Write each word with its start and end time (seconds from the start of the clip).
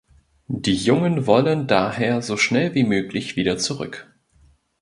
Die 0.47 0.73
Jungen 0.73 1.27
wollen 1.27 1.67
daher 1.67 2.23
so 2.23 2.35
schnell 2.35 2.73
wie 2.73 2.83
möglich 2.85 3.35
wieder 3.35 3.59
zurück. 3.59 4.11